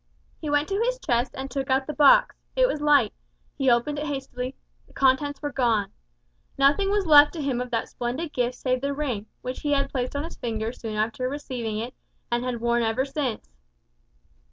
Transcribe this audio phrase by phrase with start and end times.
[0.39, 3.13] He went to his chest and took out the box it was light
[3.55, 4.55] he opened it hastily
[4.87, 5.91] the contents were gone!
[6.57, 9.91] Nothing was left to him of that splendid gift save the ring, which he had
[9.91, 11.93] placed on his finger soon after receiving it,
[12.31, 13.51] and had worn ever since.